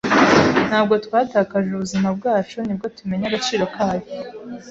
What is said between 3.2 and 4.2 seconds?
agaciro kayo.